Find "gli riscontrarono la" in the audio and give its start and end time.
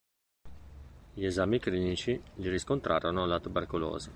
2.33-3.39